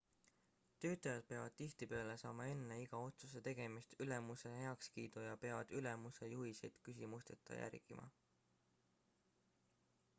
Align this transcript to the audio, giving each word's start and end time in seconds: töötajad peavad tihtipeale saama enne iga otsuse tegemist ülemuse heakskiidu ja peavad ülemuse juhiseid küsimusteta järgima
töötajad 0.83 1.25
peavad 1.31 1.51
tihtipeale 1.57 2.13
saama 2.21 2.47
enne 2.53 2.77
iga 2.83 3.01
otsuse 3.09 3.41
tegemist 3.47 3.93
ülemuse 4.05 4.53
heakskiidu 4.61 5.25
ja 5.25 5.35
peavad 5.43 5.73
ülemuse 5.81 6.29
juhiseid 6.31 6.79
küsimusteta 6.87 7.59
järgima 7.59 8.07